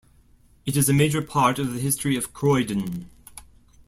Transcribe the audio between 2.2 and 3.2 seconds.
Croydon.